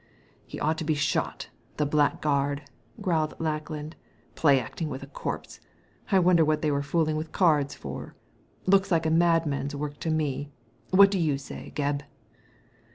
[0.47, 2.63] "He ought to be shot, the blackguard,"
[3.01, 3.95] growled Lackland,
[4.33, 5.59] •* play acting with a corpse.
[6.11, 8.15] I wonder what they were fooling with cards for?
[8.65, 10.49] Looks like a mad man's work to me.
[10.89, 12.01] What do you say, Gebb